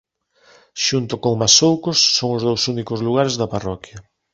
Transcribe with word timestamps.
Xunto 0.85 1.13
con 1.23 1.33
Masoucos 1.41 1.97
son 2.17 2.29
os 2.37 2.43
dous 2.47 2.61
únicos 2.73 2.99
lugares 3.07 3.35
da 3.39 3.51
parroquia. 3.53 3.97